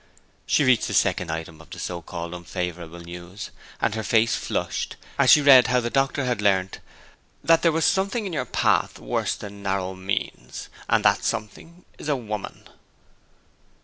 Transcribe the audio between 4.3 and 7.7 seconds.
flushed as she read how the doctor had learnt 'that